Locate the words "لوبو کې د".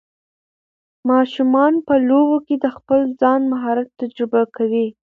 2.07-2.65